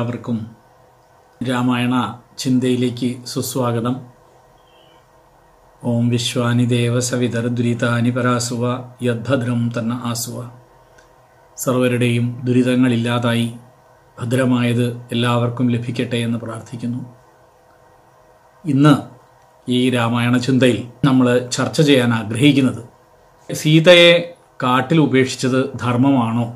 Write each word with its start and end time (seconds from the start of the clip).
എല്ലാവർക്കും 0.00 0.36
രാമായണ 1.48 1.94
ചിന്തയിലേക്ക് 2.38 3.26
സുസ്വാഗതം. 3.26 3.94
ഓം 5.84 6.08
വിശ്വാനി 6.08 6.64
ദേവ 6.64 7.00
സവിതർ 7.00 7.46
ദുരിതാനി 7.46 8.10
പരാസുവ 8.10 8.62
യദ്ഭദ്രം 9.02 9.60
തന്ന 9.76 10.00
ആസുവ. 10.04 10.38
സർവരുടെയും 11.56 12.42
ദുരിതങ്ങളില്ലാതായി 12.44 13.54
ഭദ്രമായത് 14.20 14.86
എല്ലാവർക്കും 15.12 15.68
ലഭിക്കട്ടെ 15.70 16.16
എന്ന് 16.16 16.38
പ്രാർത്ഥിക്കുന്നു. 16.38 17.00
ഇന്ന് 18.64 18.94
ഈ 19.68 19.90
രാമായണ 19.90 20.36
ചിന്തയിൽ 20.36 20.80
നമ്മൾ 21.04 21.48
ചർച്ച 21.52 21.80
ചെയ്യാൻ 21.80 22.14
ആഗ്രഹിക്കുന്നത് 22.14 22.82
സീതയെ 23.54 24.12
കാട്ടിൽ 24.62 25.00
ഉപേക്ഷിച്ചത് 25.00 25.60
ധർമ്മമാണോ 25.78 26.46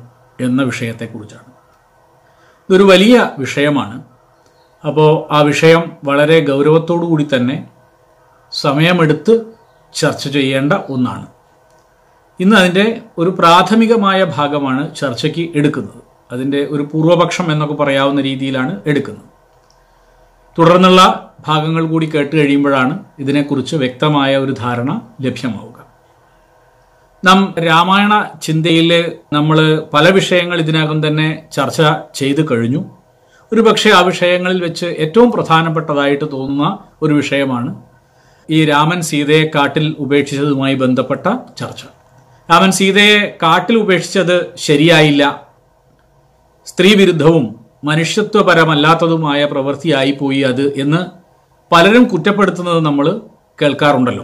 എന്ന 0.41 0.61
വിഷയത്തെക്കുറിച്ചാണ്. 0.63 1.54
ഇതൊരു 2.69 2.83
വലിയ 2.83 3.29
വിഷയമാണ്. 3.39 4.03
അപ്പോൾ 4.87 5.33
ആ 5.33 5.41
വിഷയം 5.41 5.91
വളരെ 6.03 6.45
ഗൗരവത്തോടു 6.45 7.05
കൂടി 7.05 7.27
തന്നെ 7.35 7.67
സമയമെടുത്ത് 8.51 9.45
ചർച്ച 9.93 10.27
ചെയ്യേണ്ട 10.27 10.73
ഒന്നാണ്. 10.89 11.27
ഇന്ന് 12.39 12.55
അതിന്റെ 12.55 13.01
ഒരു 13.17 13.29
പ്രാഥമികമായ 13.29 14.23
ഭാഗമാണ് 14.23 14.95
ചർച്ചയ്ക്ക് 14.95 15.51
എടുക്കുന്നത്. 15.55 16.03
അതിന്റെ 16.31 16.67
ഒരു 16.71 16.83
പൂർവപക്ഷം 16.83 17.51
എന്നൊക്കെ 17.51 17.75
പറയാവുന്ന 17.75 18.21
രീതിയിലാണ് 18.21 18.81
എടുക്കുന്നത്. 18.87 19.25
തുടർന്നുള്ള 20.57 21.31
ഭാഗങ്ങൾ 21.47 21.87
കൂടി 21.87 22.05
കേട്ട് 22.05 22.35
കഴിയുമ്പോഴാണ് 22.35 23.03
ഇതിനെക്കുറിച്ച് 23.19 23.75
വ്യക്തമായ 23.75 24.37
ഒരു 24.37 24.51
ധാരണ 24.51 25.01
ലഭ്യമാവുക. 25.21 25.84
നാം 27.25 27.55
രാമായണ 27.65 28.31
ചിന്തയിൽ 28.43 29.11
നമ്മൾ 29.33 29.83
പല 29.93 30.09
വിഷയങ്ങൾ 30.09 30.59
ഇതിനകം 30.59 31.07
തന്നെ 31.07 31.43
ചർച്ച 31.53 31.81
ചെയ്തു 32.15 32.41
കഴിഞ്ഞു. 32.51 32.85
ഒരു 33.53 33.61
പക്ഷേ 33.61 33.89
ആ 33.89 33.99
വിഷയങ്ങളിൽ 33.99 34.61
വെച്ച് 34.63 34.85
ഏറ്റവും 34.85 35.31
പ്രധാനപ്പെട്ടതായിട്ട് 35.31 36.25
തോന്നുന്ന 36.31 36.77
ഒരു 37.01 37.13
വിഷയമാണ് 37.13 37.81
ഈ 38.49 38.65
രാമൻ 38.65 39.01
സീതയെ 39.01 39.51
കാട്ടിൽ 39.55 39.95
ഉപേക്ഷിച്ചതുമായി 39.99 40.75
ബന്ധപ്പെട്ട 40.75 41.27
ചർച്ച. 41.59 41.83
രാമൻ 42.51 42.71
സീതയെ 42.71 43.37
കാട്ടിൽ 43.43 43.77
ഉപേക്ഷിച്ചത് 43.77 44.53
ശരിയായില്ല. 44.55 45.43
സ്ത്രീവിരുദ്ധവും 46.65 47.65
മനുഷ്യത്വപരമല്ലാത്തതുമായ 47.83 49.45
പ്രവൃത്തിയായിപ്പോയി 49.45 50.41
അത് 50.41 50.73
എന്ന് 50.77 51.05
പലരും 51.73 52.03
കുറ്റപ്പെടുത്തുന്നത് 52.03 52.79
നമ്മൾ 52.79 53.21
കേൾക്കാറുണ്ടല്ലോ. 53.61 54.23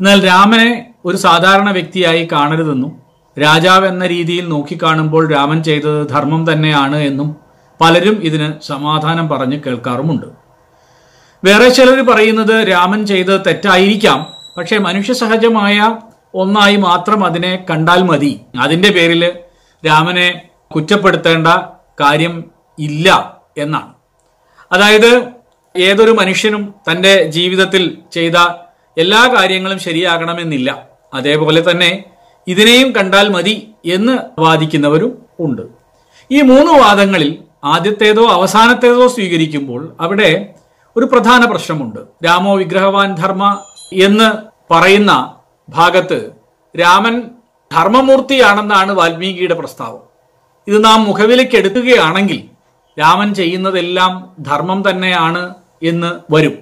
എന്നാൽ 0.00 0.26
രാമനെ 0.26 0.93
ഒരു 1.04 1.16
സാധാരണ 1.16 1.70
വ്യക്തിയായി 1.70 2.28
കാണരുതെന്നും 2.32 3.02
രാജാവ് 3.40 3.86
എന്ന 3.86 4.06
രീതിയിൽ 4.06 4.48
നോക്കിക്കാണുമ്പോൾ 4.48 5.32
രാമൻ 5.32 5.62
ചെയ്തത് 5.62 6.08
ധർമ്മം 6.08 6.52
തന്നെയാണ് 6.52 6.96
എന്നും 6.96 7.36
പലരും 7.80 8.20
ഇതിന് 8.22 8.52
സമാധാനം 8.66 9.28
പറഞ്ഞ് 9.28 9.60
കേൾക്കാറുമുണ്ട്. 9.60 10.26
വേറെ 11.44 11.68
ചിലർ 11.68 12.00
പറയുന്നത് 12.00 12.68
രാമൻ 12.68 13.06
ചെയ്തത് 13.06 13.40
തെറ്റായിരിക്കാം 13.46 14.26
പക്ഷേ 14.58 14.78
മനുഷ്യ 14.78 15.12
സഹജമായ 15.12 15.98
ഒന്നായി 16.34 16.76
മാത്രം 16.76 17.24
അതിനെ 17.24 17.64
കണ്ടാൽ 17.70 18.02
മതി. 18.02 18.40
അതിന്റെ 18.60 18.90
പേരിൽ 18.90 19.32
രാമനെ 19.86 20.48
കുറ്റപ്പെടുത്തേണ്ട 20.74 21.46
കാര്യം 22.00 22.44
ഇല്ല 22.78 23.36
എന്നാണ്. 23.58 23.92
അതായത് 24.72 25.24
ഏതൊരു 25.76 26.10
മനുഷ്യനും 26.10 26.74
തന്റെ 26.92 27.22
ജീവിതത്തിൽ 27.22 27.98
ചെയ്ത 28.12 28.36
എല്ലാ 28.98 29.34
കാര്യങ്ങളും 29.38 29.78
ശരിയാകണമെന്നില്ല. 29.78 30.93
അതേപോലെ 31.14 31.70
തന്നെ 31.70 32.04
ഇതിനെയും 32.48 32.92
കണ്ടാൽ 32.92 33.28
മതി 33.28 33.70
എന്ന് 33.84 34.40
വാദിക്കുന്നവരും 34.40 35.22
ഉണ്ട്. 35.40 35.62
ഈ 36.30 36.40
മൂന്ന് 36.40 36.72
വാദങ്ങളിൽ 36.72 37.38
ആദ്യത്തേതോ 37.64 38.28
അവസാനത്തേതോ 38.28 39.06
സ്വീകരിക്കുമ്പോൾ 39.06 39.96
അവിടെ 40.00 40.54
ഒരു 40.96 41.04
പ്രധാന 41.04 41.44
പ്രശ്നമുണ്ട്. 41.44 42.00
രാമോ 42.24 42.56
വിഗ്രഹവാൻ 42.56 43.14
ധർമ്മ 43.14 43.62
എന്ന് 43.92 44.28
പറയുന്ന 44.72 45.34
ഭാഗത്ത് 45.68 46.30
രാമൻ 46.80 47.22
ധർമ്മമൂർത്തിയാണെന്നാണ് 47.72 48.92
വാൽമീകിയുടെ 48.92 49.54
പ്രസ്താവം. 49.54 50.00
ഇത് 50.68 50.84
നാം 50.84 51.04
മുഖവിലേക്ക് 51.04 51.56
എടുക്കുകയാണെങ്കിൽ 51.56 52.44
രാമൻ 53.00 53.34
ചെയ്യുന്നതെല്ലാം 53.34 54.30
ധർമ്മം 54.40 54.90
തന്നെയാണ് 54.90 55.54
എന്ന് 55.82 56.32
വരും. 56.32 56.58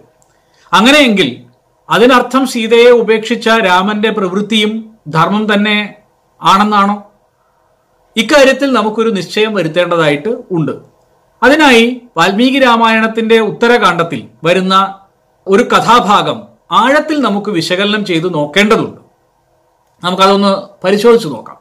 അങ്ങനെയെങ്കിൽ 0.73 1.45
അതിനർത്ഥം 1.93 2.47
സീതയെ 2.47 2.91
ഉപേക്ഷിച്ച 2.91 3.49
രാമന്റെ 3.49 4.11
പ്രവൃത്തിയും 4.11 4.95
ധർമ്മം 5.09 5.55
തന്നെ 5.55 5.95
ആണെന്നാണോ? 6.43 7.13
ഇക്കാര്യത്തിൽ 8.17 8.73
നമുക്കൊരു 8.73 9.11
നിശ്ചയം 9.11 9.55
വരുത്തേണ്ടതായിട്ട് 9.55 10.29
ഉണ്ട്. 10.51 10.73
അതിനായി 11.43 12.03
വാൽമീകി 12.17 12.59
രാമായണത്തിന്റെ 12.59 13.39
ഉത്തരകാണ്ഡത്തിൽ 13.39 14.29
വരുന്ന 14.45 14.99
ഒരു 15.49 15.63
കഥാഭാഗം 15.63 16.43
ആഴത്തിൽ 16.73 17.21
നമുക്ക് 17.21 17.51
വിശകലനം 17.51 18.05
ചെയ്തു 18.05 18.29
നോക്കേണ്ടതുണ്ട്. 18.29 19.01
നമുക്കതൊന്ന് 20.05 20.53
പരിശോധിച്ചു 20.87 21.29
നോക്കാം. 21.29 21.59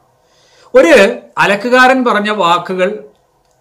ഒരു 0.74 1.16
അലക്കുകാരൻ 1.38 2.04
പറഞ്ഞ 2.04 2.30
വാക്കുകൾ 2.30 3.04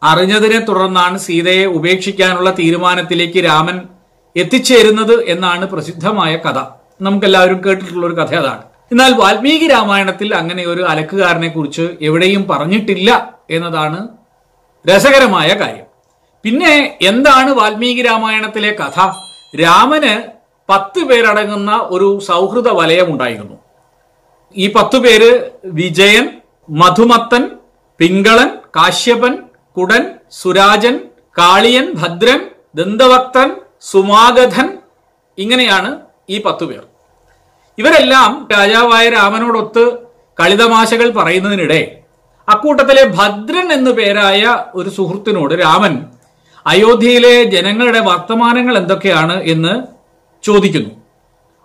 അറിഞ്ഞതിനെ 0.03 0.59
തുടർന്നാണ് 0.59 1.17
സീതയെ 1.17 1.65
ഉപേക്ഷിക്കാനുള്ള 1.65 2.51
തീരുമാനത്തിലേക്ക് 2.51 3.45
രാമൻ 3.45 3.81
എത്തിച്ചേരുന്നത് 4.35 5.23
എന്നാണ് 5.23 5.65
പ്രസിദ്ധമായ 5.65 6.37
കഥ. 6.37 6.59
നമുക്കെല്ലാവരും 7.01 7.61
കേട്ടിട്ടുള്ള 7.65 8.07
ഒരു 8.07 8.13
കഥ 8.13 8.35
അതാണ്. 8.35 8.61
എന്നാൽ 8.91 9.13
വാൽമീകി 9.13 9.67
രാമായണത്തിൽ 9.67 10.35
അങ്ങനെ 10.35 10.65
ഒരു 10.65 10.81
അലക്കുകാരനെ 10.81 11.47
കുറിച്ച് 11.47 11.89
എവിടെയും 12.01 12.47
പറഞ്ഞിട്ടില്ല 12.47 13.39
എന്നതാണ് 13.51 14.07
രസകരമായ 14.89 15.47
കാര്യം. 15.47 15.85
പിന്നെ 16.43 16.97
എന്താണ് 17.01 17.51
വാൽമീകി 17.51 18.01
രാമായണത്തിലെ 18.01 18.71
കഥ? 18.71 18.99
രാമന് 19.61 20.23
പത്ത് 20.69 20.99
പേരടങ്ങുന്ന 20.99 21.71
ഒരു 21.71 22.19
സൗഹൃദ 22.19 22.67
വലയം 22.67 23.11
ഉണ്ടായിരുന്നു. 23.11 23.57
ഈ 24.57 24.73
പത്തു 24.73 24.97
പേര് 24.97 25.49
വിജയൻ 25.65 26.41
മധുമത്തൻ 26.69 27.49
പിങ്കളൻ 27.99 28.49
കാശ്യപൻ 28.75 29.37
കുടൻ 29.77 30.11
സുരാജൻ 30.31 30.99
കാളിയൻ 31.37 31.93
ഭദ്രൻ 31.93 32.49
ദന്തവക്തൻ 32.75 33.60
സുമാഗധൻ 33.81 34.77
ഇങ്ങനെയാണ് 35.37 35.99
ഈ 36.29 36.41
പത്തു 36.41 36.65
പേർ. 36.65 36.83
ഇവരെല്ലാം 37.77 38.47
രാജാവായ 38.51 39.09
രാമനോടൊത്ത് 39.09 39.97
കളിതമാശകൾ 40.39 41.09
പറയുന്നതിനിടെ 41.09 42.01
അക്കൂട്ടത്തിലെ 42.49 43.03
ഭദ്രൻ 43.07 43.71
എന്നു 43.71 43.91
പേരായ 43.91 44.65
ഒരു 44.75 44.89
സുഹൃത്തിനോട് 44.89 45.53
രാമൻ 45.53 46.05
അയോധ്യയിലെ 46.67 47.43
ജനങ്ങളുടെ 47.43 47.99
വർത്തമാനങ്ങൾ 47.99 48.77
എന്തൊക്കെയാണ് 48.77 49.43
എന്ന് 49.43 49.83
ചോദിക്കുന്നു. 50.43 50.89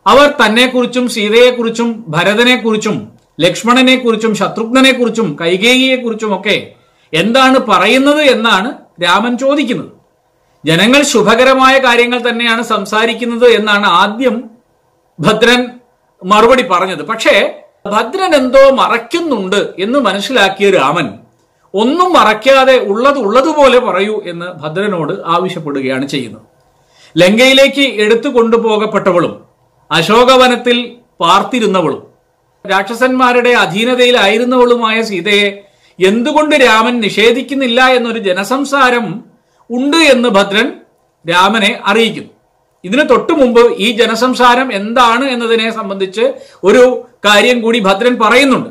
അവർ 0.07 0.35
തന്നെക്കുറിച്ചും 0.47 1.09
സീതയെക്കുറിച്ചും 1.09 2.05
ഭരതനെക്കുറിച്ചും 2.09 3.13
ലക്ഷ്മണനെക്കുറിച്ചും 3.41 4.35
ശത്രുഘ്നെക്കുറിച്ചും 4.35 5.37
കൈകേയിയെക്കുറിച്ചും 5.41 6.41
ഒക്കെ 6.41 6.75
എന്താണ് 7.15 7.59
പറയുന്നത് 7.59 8.23
എന്നാണ് 8.23 8.73
രാമൻ 9.05 9.39
ചോദിക്കുന്നത്. 9.39 9.96
ജനങ്ങൾ 10.67 11.03
ശുഭകരമായ 11.03 11.79
കാര്യങ്ങൾ 11.79 12.19
തന്നെയാണ് 12.29 12.63
സംസാരിക്കുന്നത് 12.63 13.47
എന്നാണ് 13.59 13.87
ആദ്യം 14.03 14.37
ഭദ്രൻ 15.21 15.61
മറുപടി 16.25 16.65
പറഞ്ഞത്. 16.71 17.03
പക്ഷേ 17.03 17.35
ഭദ്രൻ 17.87 18.35
എന്തോ 18.35 18.63
മറയ്ക്കുന്നുണ്ട് 18.71 19.61
എന്ന് 19.79 19.99
മനസ്സിലാക്കിയ 19.99 20.71
രാമൻ 20.71 21.09
ഒന്നും 21.75 22.13
മറയ്ക്കാതെ 22.13 22.77
ഉള്ളത് 22.91 23.19
ഉള്ളതുപോലെ 23.19 23.79
പറയൂ 23.79 24.17
എന്ന് 24.27 24.47
ഭദ്രനോട് 24.47 25.13
ആവശ്യപ്പെടുകയാണ് 25.27 26.07
ചെയ്യുന്നത്. 26.09 26.43
ലങ്കയിലേക്ക് 27.19 27.85
എടുത്തു 28.05 28.29
കൊണ്ടുപോകപ്പെട്ടവളും 28.29 29.35
അശോകവനത്തിൽ 29.91 30.79
പാർത്തിരുന്നവളും 31.21 32.03
രാക്ഷസന്മാരുടെ 32.65 33.51
അധീനതയിലായിരുന്നവളുമായ 33.51 35.03
സീതയെ 35.03 35.47
എന്തുകൊണ്ട് 35.99 36.57
രാമൻ 36.57 37.01
നിഷേധിക്കുന്നില്ല 37.01 37.81
എന്നൊരു 37.99 38.19
ജനസംസാരം 38.19 39.07
ഉണ്ട് 39.71 39.97
എന്ന് 39.97 40.29
ഭദ്രൻ 40.29 40.73
രാമനെ 41.31 41.81
അറിയിക്കുന്നു. 41.87 42.31
ഇതിന് 42.85 43.09
തൊട്ടു 43.09 43.33
മുമ്പ് 43.33 43.73
ഈ 43.73 43.91
ജനസംസാരം 43.91 44.73
എന്താണ് 44.73 45.25
എന്നതിനെ 45.25 45.71
സംബന്ധിച്ച് 45.71 46.33
ഒരു 46.65 47.07
കാര്യം 47.25 47.61
കൂടി 47.61 47.79
ഭദ്രൻ 47.79 48.19
പറയുന്നുണ്ട്. 48.19 48.71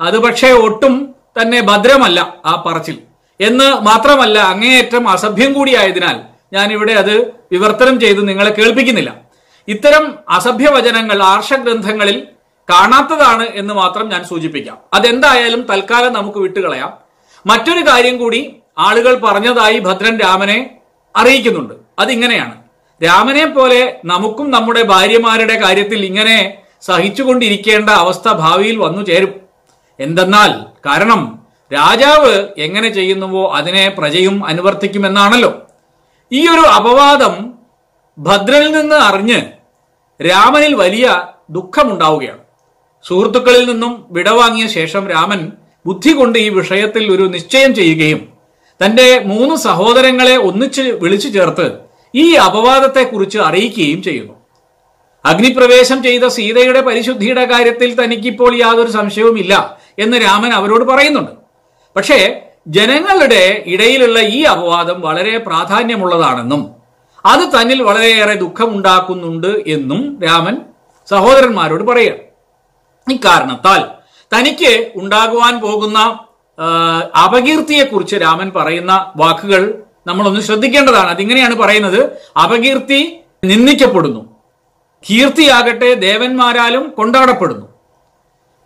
അത് 0.00 0.18
പക്ഷേ 0.18 0.50
ഒട്ടും 0.50 1.14
തന്നെ 1.42 1.60
ഭദ്രമല്ല 1.60 2.36
ആ 2.46 2.64
പറച്ചിൽ. 2.66 2.98
എന്ന് 3.40 3.64
മാത്രമല്ല 3.64 4.38
അങ്ങേയറ്റം 4.38 5.08
അസഭ്യം 5.08 5.52
കൂടിയായതിനാൽ 5.52 6.20
ഞാൻ 6.52 6.72
ഇവിടെ 6.72 6.92
അത് 6.92 7.32
വിവർത്തനം 7.52 8.00
ചെയ്ത് 8.00 8.28
നിങ്ങളെ 8.28 8.50
കേൾപ്പിക്കുന്നില്ല. 8.50 9.20
ഇത്തരം 9.68 10.18
അസഭ്യവചനങ്ങൾ 10.28 11.22
ആർഷഗ്രന്ഥങ്ങളിൽ 11.22 12.26
കാണാത്തതാണ് 12.70 13.42
എന്ന് 13.42 13.74
മാത്രം 13.74 14.08
ഞാൻ 14.08 14.24
സൂചിപ്പിക്കാം. 14.24 14.78
അതെന്തായാലും 14.92 15.62
തൽക്കാലം 15.62 16.12
നമുക്ക് 16.12 16.38
വിട്ടുകളയാം. 16.38 16.92
മറ്റൊരു 17.46 17.80
കാര്യം 17.88 18.18
കൂടി 18.18 18.56
ആളുകൾ 18.78 19.14
പറഞ്ഞതായി 19.14 19.78
ഭദ്രൻ 19.78 20.18
രാമനെ 20.18 20.70
അറിയിക്കുന്നുണ്ട്. 21.16 21.74
അതിങ്ങനെയാണ്. 21.98 22.54
രാമനെ 23.04 23.46
പോലെ 23.46 24.00
നമുക്കും 24.04 24.50
നമ്മുടെ 24.50 24.82
ഭാര്യമാരുടെ 24.82 25.60
കാര്യത്തിൽ 25.60 26.04
ഇങ്ങനെ 26.04 26.58
സഹിച്ചുകൊണ്ടിരിക്കേണ്ട 26.80 27.90
അവസ്ഥ 27.90 28.28
ഭാവിയിൽ 28.28 28.76
വന്നു 28.76 29.02
ചേരും. 29.02 29.40
എന്തെന്നാൽ 30.00 30.50
കാരണം 30.88 31.38
രാജാവ് 31.74 32.48
എങ്ങനെ 32.58 32.88
ചെയ്യുന്നുവോ 32.88 33.52
അതിനെ 33.54 33.88
പ്രജയും 33.88 34.46
അനുവർത്തിക്കുമെന്നാണല്ലോ. 34.46 35.62
ഈ 36.32 36.48
ഒരു 36.48 36.60
അപവാദം 36.60 37.54
ഭദ്രനിൽ 38.18 38.72
നിന്ന് 38.72 38.96
അറിഞ്ഞ് 38.96 39.42
രാമനിൽ 40.22 40.74
വലിയ 40.74 41.26
ദുഃഖമുണ്ടാവുകയാണ്. 41.50 42.38
സുഹൃത്തുക്കളിൽ 43.08 43.70
നിന്നും 43.70 44.06
വിടവാങ്ങിയ 44.10 44.66
ശേഷം 44.66 45.08
രാമൻ 45.08 45.52
ബുദ്ധി 45.86 46.12
കൊണ്ട് 46.12 46.38
ഈ 46.38 46.48
വിഷയത്തിൽ 46.48 47.12
ഒരു 47.12 47.22
നിശ്ചയം 47.22 47.74
ചെയ്യുകയും 47.74 48.37
തന്റെ 48.82 49.06
മൂന്ന് 49.24 49.54
സഹോദരങ്ങളെ 49.56 50.36
ഒന്നിച്ച് 50.48 50.82
വിളിച്ചു 51.02 51.28
ചേർത്ത് 51.28 51.66
ഈ 52.14 52.34
അപവാദത്തെക്കുറിച്ച് 52.34 53.38
അറിയിക്കുകയും 53.38 54.02
ചെയ്യുന്നു. 54.02 54.34
അഗ്നിപ്രവേശം 55.26 56.02
ചെയ്ത 56.02 56.24
സീതയുടെ 56.26 56.80
പരിശുദ്ധിയുടെ 56.80 57.44
കാര്യത്തിൽ 57.44 58.02
തനിക്കിപ്പോൾ 58.02 58.56
യാതൊരു 58.56 58.90
സംശയവുമില്ല 58.90 59.78
എന്ന് 59.98 60.16
രാമൻ 60.16 60.52
അവരോട് 60.52 60.84
പറയുന്നുണ്ട്. 60.84 61.32
പക്ഷേ 61.96 62.18
ജനങ്ങളുടെ 62.68 63.62
ഇടയിലുള്ള 63.66 64.18
ഈ 64.20 64.42
അപവാദം 64.42 65.00
വളരെ 65.00 65.38
പ്രാധാന്യമുള്ളതാണെന്നും 65.38 66.62
അത് 67.26 67.44
തന്നിൽ 67.54 67.82
വളരെയേറെ 67.82 68.34
ദുഃഖമുണ്ടാക്കുന്നുണ്ട് 68.34 69.46
എന്നും 69.46 70.18
രാമൻ 70.24 70.56
സഹോദരന്മാരോട് 71.08 71.84
പറയുക 71.84 72.14
ഇക്കാരണത്താൽ 73.06 73.82
തനിക്ക് 74.32 74.92
ഉണ്ടാകുവാൻ 74.96 75.60
പോകുന്ന 75.60 75.98
അപകീർത്തിയെക്കുറിച്ച് 77.24 78.16
രാമൻ 78.16 78.50
പറയുന്ന 78.56 79.12
വാക്കുകൾ 79.16 79.82
നമ്മളൊന്ന് 80.06 80.40
ശ്രദ്ധിക്കേണ്ടതാണ്. 80.40 81.10
അതിങ്ങനെയാണ് 81.10 81.54
പറയുന്നത്. 81.54 82.16
അപകീർത്തി 82.38 83.20
നിന്ദിക്കപ്പെടുന്നു. 83.44 84.36
കീർത്തിയാകട്ടെ 85.10 85.94
ദേവന്മാരാലും 85.94 86.90
കൊണ്ടാടപ്പെടുന്നു. 86.90 87.66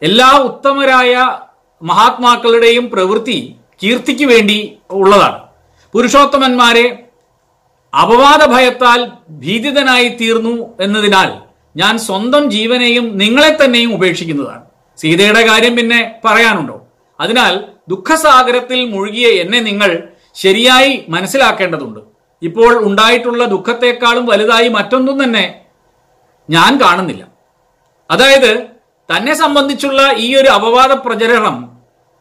എല്ലാ 0.03 0.31
ഉത്തമരായ 0.31 1.39
മഹാത്മാക്കളുടെയും 1.83 2.91
പ്രവൃത്തി 2.91 3.57
കീർത്തിക്ക് 3.83 4.25
വേണ്ടി 4.25 4.79
ഉള്ളതാണ്. 4.91 5.39
പുരുഷോത്തമന്മാരെ 5.93 7.07
അപവാദ 8.03 8.45
ഭയത്താൽ 8.45 9.13
ഭീതിതനായി 9.31 10.09
തീർന്നു 10.09 10.79
എന്നതിനാൽ 10.81 11.33
ഞാൻ 11.77 11.99
സ്വന്തം 11.99 12.51
ജീവനെയും 12.51 13.19
നിങ്ങളെ 13.19 13.65
തന്നെയും 13.65 13.95
ഉപേക്ഷിക്കുന്നതാണ്. 13.95 14.63
സീതയുടെ 14.99 15.47
കാര്യം 15.47 15.77
പിന്നെ 15.77 16.15
പറയാനുണ്ടോ? 16.25 16.87
അതിനാൽ 17.21 17.72
ദുഃഖസാഗരത്തിൽ 17.89 18.81
മുഴുകിയ 18.85 19.29
എന്നെ 19.43 19.61
നിങ്ങൾ 19.61 20.09
ശരിയായി 20.35 21.05
മനസ്സിലാക്കേണ്ടതുണ്ട്. 21.09 22.01
ഇപ്പോൾ 22.43 22.85
ഉണ്ടായിട്ടുള്ള 22.85 23.45
ദുഃഖത്തെക്കാളും 23.45 24.27
വലുതായി 24.27 24.69
മറ്റൊന്നും 24.69 25.25
തന്നെ 25.25 25.45
ഞാൻ 26.51 26.81
കാണുന്നില്ല. 26.81 27.23
അതായത് 28.11 28.53
തന്നെ 29.15 29.35
സംബന്ധിച്ചുള്ള 29.35 30.13
ഈ 30.17 30.35
ഒരു 30.35 30.49
അപവാദ 30.49 30.93
പ്രചരണം 30.93 31.57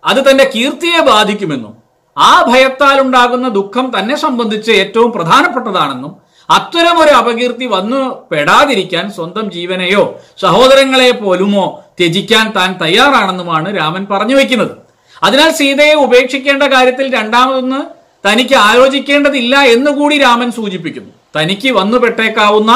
അത് 0.06 0.32
തന്റെ 0.32 0.52
കീർത്തിയെ 0.56 1.00
ബാധിക്കുമെന്നും 1.00 1.74
ആ 2.18 2.44
ഭയത്താൽ 2.48 3.02
ഉണ്ടാകുന്ന 3.02 3.48
ദുഃഖം 3.48 4.00
തന്നെ 4.00 4.16
സംബന്ധിച്ച് 4.16 4.72
ഏറ്റവും 4.72 5.12
പ്രധാനപ്പെട്ടതാണെന്നും 5.12 6.32
അത്തരം 6.50 7.00
ഒരു 7.00 7.12
അപകീർത്തി 7.12 7.66
വന്നു 7.66 8.28
പെടാതിരിക്കാൻ 8.32 9.12
സ്വന്തം 9.12 9.52
ജീവനെയോ 9.52 10.20
സഹോദരങ്ങളെ 10.38 11.12
പോലുമോ 11.12 11.66
ത്യജിക്കാൻ 12.00 12.52
താൻ 12.52 12.78
തയ്യാറാണെന്നുമാണ് 12.82 13.78
രാമൻ 13.78 14.06
പറഞ്ഞു 14.12 14.36
വെക്കുന്നത്. 14.36 14.91
അതിനാൽ 15.22 15.52
സീതയെ 15.60 15.96
ഉപേക്ഷിക്കേണ്ട 16.06 16.64
കാര്യത്തിൽ 16.74 17.08
രണ്ടാമതൊന്ന് 17.16 17.80
തനിക്ക് 18.24 18.56
ആലോചിക്കേണ്ടതില്ല 18.70 19.56
എന്ന് 19.76 19.92
കൂടി 19.92 20.16
രാമൻ 20.18 20.50
സൂചിപ്പിക്കുന്നു. 20.52 21.12
തനിക്ക് 21.36 21.70
വന്നുപെട്ടേക്കാവുന്ന 21.72 22.72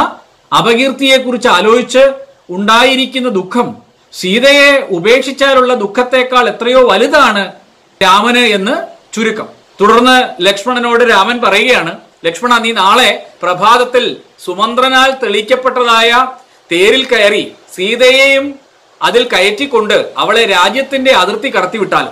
അപകീർത്തിയെക്കുറിച്ച് 0.51 1.49
ആലോചിച്ച് 1.57 2.03
ഉണ്ടായിരിക്കുന്ന 2.49 3.29
ദുഃഖം 3.29 3.67
സീതയെ 4.13 4.69
ഉപേക്ഷിച്ചാലുള്ള 4.89 5.71
ദുഃഖത്തെക്കാൾ 5.75 6.45
എത്രയോ 6.49 6.81
വലുതാണ് 6.89 7.43
രാമന് 8.01 8.43
എന്ന് 8.57 8.75
ചുരുക്കം. 9.13 9.47
തുടർന്ന് 9.79 10.17
ലക്ഷ്മണനോട് 10.47 11.03
രാമൻ 11.09 11.37
പറയുകയാണ് 11.41 11.91
ലക്ഷ്മണ 12.25 12.53
നീ 12.57 12.71
നാളെ 12.73 13.09
പ്രഭാതത്തിൽ 13.41 14.05
സുമന്ത്രനാൽ 14.45 15.09
തെളിയിക്കപ്പെട്ടതായ 15.21 16.11
തേരിൽ 16.69 17.03
കയറി 17.05 17.43
സീതയെയും 17.75 18.45
അതിൽ 19.01 19.23
കയറ്റിക്കൊണ്ട് 19.33 19.97
അവളെ 20.17 20.43
രാജ്യത്തിന്റെ 20.53 21.11
അതിർത്തി 21.21 21.49
കടത്തിവിട്ടാൽ 21.49 22.05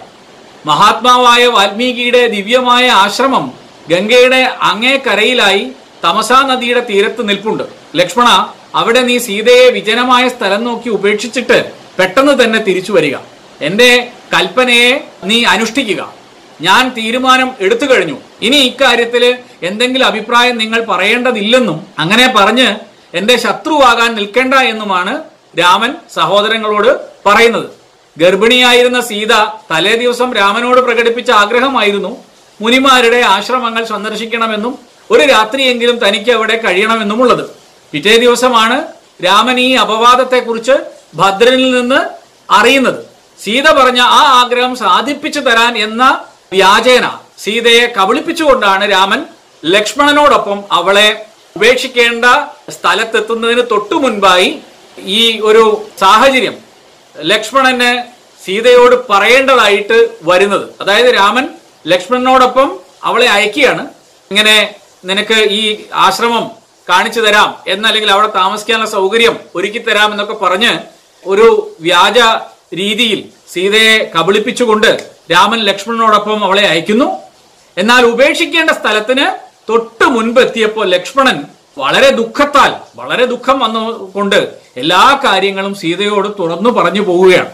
മഹാത്മാവായ 0.65 1.43
വാൽമീകിയുടെ 1.45 2.27
ദിവ്യമായ 2.27 2.85
ആശ്രമം 3.03 3.45
ഗംഗയുടെ 3.89 4.41
അങ്ങേ 4.71 4.95
കരയിലായി 4.97 5.63
തമസാ 6.03 6.41
നദിയുടെ 6.49 6.81
തീരത്ത് 6.89 7.29
നിൽപ്പുണ്ട്. 7.29 7.63
ലക്ഷ്മണ 7.95 8.29
അവിടെ 8.75 9.01
നീ 9.01 9.17
സീതയെ 9.17 9.65
വിജനമായ 9.69 10.23
സ്ഥലം 10.35 10.63
നോക്കി 10.63 10.89
ഉപേക്ഷിച്ചിട്ട് 10.89 11.57
പെട്ടെന്ന് 11.99 12.43
തന്നെ 12.43 12.59
തിരിച്ചു 12.59 12.91
വരിക. 12.91 13.15
എന്റെ 13.61 13.89
കൽപ്പനയെ 14.33 14.89
നീ 15.23 15.43
അനുഷ്ഠിക്കുക. 15.43 16.01
ഞാൻ 16.61 16.83
തീരുമാനം 16.97 17.49
എടുത്തു 17.59 17.85
കഴിഞ്ഞു. 17.85 18.17
ഇനി 18.41 18.57
ഇക്കാര്യത്തിൽ 18.69 19.23
എന്തെങ്കിലും 19.69 20.05
അഭിപ്രായം 20.05 20.57
നിങ്ങൾ 20.57 20.85
പറയേണ്ടതില്ലെന്നും 20.85 21.87
അങ്ങനെ 21.99 22.33
പറഞ്ഞ് 22.37 22.67
എന്റെ 23.13 23.37
ശത്രുവാകാൻ 23.37 24.15
നിൽക്കേണ്ട 24.15 24.53
എന്നുമാണ് 24.53 25.23
രാമൻ 25.59 25.91
സഹോദരങ്ങളോട് 26.15 26.91
പറയുന്നത്. 27.27 27.69
ഗർഭിണിയായിരുന്ന 28.17 28.99
സീത 29.09 29.33
തലേ 29.71 29.93
ദിവസം 30.01 30.29
രാമനോട് 30.39 30.79
പ്രകടിപ്പിച്ച 30.87 31.29
ആഗ്രഹമായിരുന്നു 31.43 32.11
മുനിമാരുടെ 32.59 33.19
ആശ്രമങ്ങൾ 33.35 33.83
സന്ദർശിക്കണമെന്നും 33.93 34.73
ഒരു 35.11 35.23
രാത്രിയെങ്കിലും 35.31 35.97
തനിക്ക് 36.03 36.31
അവിടെ 36.31 36.55
കഴിയണമെന്നുമുള്ളത്. 36.65 37.43
പിറ്റേ 37.93 38.13
ദിവസമാണ് 38.25 38.77
രാമൻ 39.25 39.57
ഈ 39.67 39.69
അപവാദത്തെക്കുറിച്ച് 39.83 40.75
ഭദ്രനിൽ 41.19 41.71
നിന്ന് 41.77 41.99
അറിയുന്നത്. 42.49 42.99
സീത 43.39 43.67
പറഞ്ഞ 43.79 43.99
ആ 44.19 44.21
ആഗ്രഹം 44.41 44.73
സാധിപ്പിച്ചു 44.83 45.41
തരാൻ 45.47 45.73
എന്ന 45.85 46.03
വ്യാജേന 46.53 47.05
സീതയെ 47.43 47.85
കബളിപ്പിച്ചുകൊണ്ടാണ് 47.97 48.83
രാമൻ 48.91 49.21
ലക്ഷ്മണനോടൊപ്പം 49.63 50.59
അവളെ 50.71 51.09
ഉപേക്ഷിക്കേണ്ട 51.55 52.25
സ്ഥലത്തെത്തുന്നതിന് 52.75 53.63
തൊട്ടു 53.71 53.95
മുൻപായി 54.03 54.49
ഈ 55.17 55.21
ഒരു 55.49 55.63
സാഹചര്യം 55.99 56.55
ലക്ഷ്മണന് 57.15 58.03
സീതയോട് 58.45 58.95
പറയേണ്ടതായിട്ട് 59.09 60.09
വരുന്നത്. 60.23 60.69
അതായത് 60.81 61.15
രാമൻ 61.15 61.49
ലക്ഷ്മണനോടൊപ്പം 61.87 62.79
അവളെ 63.03 63.27
അയക്കുകയാണ്. 63.29 63.87
ഇങ്ങനെ 64.31 64.75
നിനക്ക് 65.05 65.33
ഈ 65.33 65.85
ആശ്രമം 65.93 66.51
കാണിച്ചു 66.89 67.21
തരാം 67.21 67.55
എന്നല്ലെങ്കിൽ 67.67 68.11
അവിടെ 68.11 68.27
താമസിക്കാനുള്ള 68.27 68.89
സൗകര്യം 68.89 69.39
ഒരുക്കി 69.55 69.79
തരാം 69.79 70.11
എന്നൊക്കെ 70.11 70.33
പറഞ്ഞ് 70.33 70.79
ഒരു 71.25 71.75
വ്യാജ 71.81 72.19
രീതിയിൽ 72.73 73.29
സീതയെ 73.53 74.11
കബളിപ്പിച്ചുകൊണ്ട് 74.15 74.89
രാമൻ 75.31 75.59
ലക്ഷ്മണനോടൊപ്പം 75.59 76.43
അവളെ 76.43 76.67
അയക്കുന്നു. 76.67 77.07
എന്നാൽ 77.77 78.05
ഉപേക്ഷിക്കേണ്ട 78.05 78.71
സ്ഥലത്തിന് 78.71 79.25
തൊട്ട് 79.69 80.03
മുൻപ് 80.03 80.39
എത്തിയപ്പോൾ 80.41 80.85
ലക്ഷ്മണൻ 80.89 81.45
വളരെ 81.77 82.09
ദുഃഖത്താൽ 82.09 82.71
വളരെ 82.95 83.25
ദുഃഖം 83.25 83.59
വന്നുകൊണ്ട് 83.59 84.57
എല്ലാ 84.77 85.21
കാര്യങ്ങളും 85.25 85.75
സീതയോട് 85.75 86.27
തുറന്നു 86.39 86.69
പറഞ്ഞു 86.69 87.01
പോവുകയാണ്. 87.01 87.51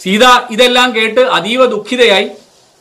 സീത 0.00 0.24
ഇതെല്ലാം 0.50 0.94
കേട്ട് 0.94 1.20
അതീവ 1.20 1.64
ദുഃഖിതയായി 1.66 2.28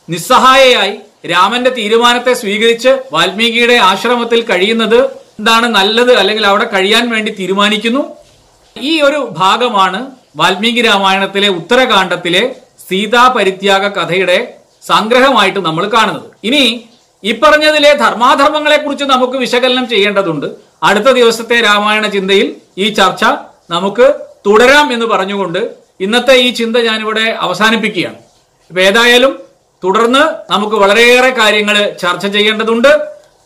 നിസ്സഹായയായി 0.10 1.00
രാമന്റെ 1.32 1.70
തീരുമാനത്തെ 1.70 2.34
സ്വീകരിച്ച് 2.34 2.90
വാൽമീകിയുടെ 3.14 3.74
ആശ്രമത്തിൽ 3.74 4.42
കഴിയുന്നത് 4.42 5.00
എന്താണ് 5.40 5.68
നല്ലത് 5.68 6.14
അല്ലെങ്കിൽ 6.16 6.46
അവിടെ 6.46 6.66
കഴിയാൻ 6.74 7.10
വേണ്ടി 7.10 7.32
തീരുമാനിക്കുന്നു? 7.32 8.16
ഈ 8.82 9.02
ഒരു 9.02 9.30
ഭാഗമാണ് 9.38 10.12
വാൽമീകി 10.36 10.82
രാമായണത്തിലെ 10.82 11.48
ഉത്തരകാണ്ഡത്തിലെ 11.48 12.56
സീതാ 12.90 13.28
പരിത്യാഗ 13.28 13.88
കഥയുടെ 13.88 14.54
സംഗ്രഹമായിട്ട് 14.88 15.60
നമ്മൾ 15.60 15.90
കാണുന്നത്. 15.90 16.32
ഇനി 16.44 16.90
ഇപ്പറഞ്ഞതിലെ 17.24 17.94
ധർമാധർമ്മങ്ങളെ 17.94 18.78
കുറിച്ച് 18.78 19.04
നമുക്ക് 19.04 19.38
വിശകലനം 19.38 19.90
ചെയ്യേണ്ടതുണ്ട്. 19.90 20.71
അടുത്ത 20.84 21.10
ദിവസത്തെ 21.12 21.62
രാമായണ 21.62 22.08
ചിന്തയിൽ 22.08 22.56
ഈ 22.78 22.90
ചർച്ച 22.90 23.24
നമുക്ക് 23.70 24.14
തുടരാം 24.48 24.94
എന്ന് 24.94 25.06
പറഞ്ഞുകൊണ്ട് 25.06 25.60
ഇന്നത്തെ 26.00 26.36
ഈ 26.36 26.54
ചിന്ത 26.54 26.78
ഞാനിവിടെ 26.78 27.26
അവസാനിപ്പിക്കുകയാണ്. 27.40 28.16
ഇപ്പൊ 28.70 28.82
ഏതായാലും 28.82 29.40
തുടർന്ന് 29.84 30.52
നമുക്ക് 30.52 30.76
വളരെയേറെ 30.76 31.30
കാര്യങ്ങൾ 31.30 31.96
ചർച്ച 32.02 32.26
ചെയ്യേണ്ടതുണ്ട്. 32.26 32.92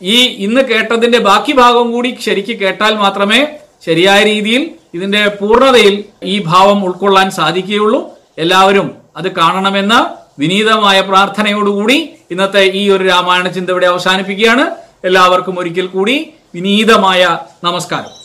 ഈ 0.01 0.17
ഇന്ന് 0.45 0.61
കേട്ടതിന്റെ 0.61 1.19
ബാക്കി 1.19 1.51
ഭാഗം 1.51 1.91
കൂടി 1.91 2.17
ശരിക്ക് 2.21 2.55
കേട്ടാൽ 2.59 2.93
മാത്രമേ 2.95 3.47
ശരിയായ 3.85 4.23
രീതിയിൽ 4.23 4.71
ഇതിന്റെ 4.93 5.27
പൂർണതയിൽ 5.27 6.03
ഈ 6.23 6.43
ഭാവം 6.43 6.85
ഉൾക്കൊള്ളാൻ 6.85 7.31
സാധിക്കുകയുള്ളൂ. 7.31 8.09
എല്ലാവരും 8.37 8.97
അത് 9.17 9.31
കാണണമെന്ന 9.31 10.15
വിനീതമായ 10.39 11.01
പ്രാർത്ഥനയോടുകൂടി 11.01 12.09
ഇന്നത്തെ 12.31 12.63
ഈ 12.63 12.89
ഒരു 12.89 13.03
രാമായണ 13.03 13.47
ചിന്ത 13.47 13.69
ഇവിടെ 13.69 13.87
അവസാനിപ്പിക്കുകയാണ്. 13.87 14.65
എല്ലാവർക്കും 15.03 15.59
ഒരിക്കൽ 15.59 15.87
കൂടി 15.87 16.33
വിനീതമായ 16.55 17.21
നമസ്കാരം. 17.63 18.24